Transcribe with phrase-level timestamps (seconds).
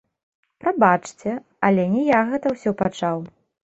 [0.63, 1.35] Прабачце,
[1.69, 3.17] але не я гэта ўсё пачаў!